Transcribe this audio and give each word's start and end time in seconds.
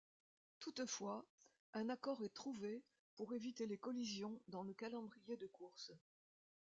Toutefois, 0.59 1.23
un 1.73 1.87
accord 1.89 2.23
est 2.23 2.33
trouvé 2.33 2.81
pour 3.17 3.35
éviter 3.35 3.67
les 3.67 3.77
collisions 3.77 4.41
dans 4.47 4.63
le 4.63 4.73
calendrier 4.73 5.37
de 5.37 5.45
courses. 5.45 5.91